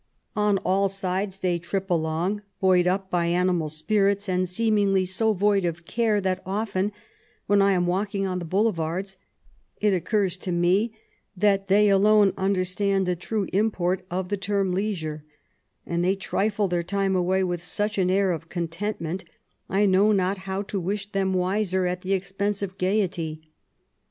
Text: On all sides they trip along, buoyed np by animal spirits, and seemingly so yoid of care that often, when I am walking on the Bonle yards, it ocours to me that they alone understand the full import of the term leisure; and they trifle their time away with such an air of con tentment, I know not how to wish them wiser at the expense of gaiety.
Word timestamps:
On 0.35 0.57
all 0.65 0.89
sides 0.89 1.37
they 1.41 1.59
trip 1.59 1.91
along, 1.91 2.41
buoyed 2.59 2.87
np 2.87 3.07
by 3.11 3.27
animal 3.27 3.69
spirits, 3.69 4.27
and 4.27 4.49
seemingly 4.49 5.05
so 5.05 5.35
yoid 5.35 5.63
of 5.63 5.85
care 5.85 6.19
that 6.19 6.41
often, 6.43 6.91
when 7.45 7.61
I 7.61 7.73
am 7.73 7.85
walking 7.85 8.25
on 8.25 8.39
the 8.39 8.45
Bonle 8.45 8.75
yards, 8.75 9.17
it 9.79 9.91
ocours 9.93 10.39
to 10.39 10.51
me 10.51 10.97
that 11.37 11.67
they 11.67 11.87
alone 11.87 12.33
understand 12.35 13.05
the 13.05 13.15
full 13.15 13.43
import 13.53 14.01
of 14.09 14.29
the 14.29 14.37
term 14.37 14.73
leisure; 14.73 15.23
and 15.85 16.03
they 16.03 16.15
trifle 16.15 16.67
their 16.67 16.81
time 16.81 17.15
away 17.15 17.43
with 17.43 17.61
such 17.61 17.99
an 17.99 18.09
air 18.09 18.31
of 18.31 18.49
con 18.49 18.69
tentment, 18.69 19.23
I 19.69 19.85
know 19.85 20.11
not 20.11 20.39
how 20.49 20.63
to 20.63 20.79
wish 20.79 21.11
them 21.11 21.31
wiser 21.35 21.85
at 21.85 22.01
the 22.01 22.13
expense 22.13 22.63
of 22.63 22.79
gaiety. 22.79 23.51